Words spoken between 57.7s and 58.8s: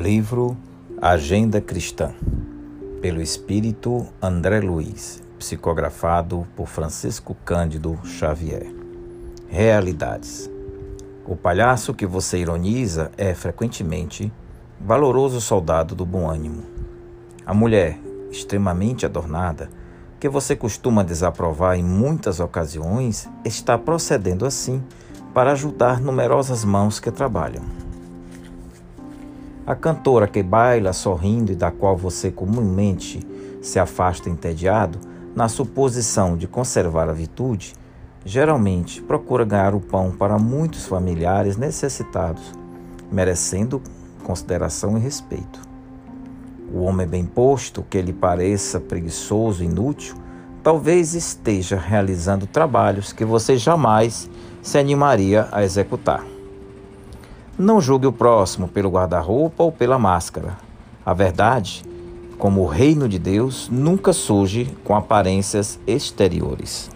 julgue o próximo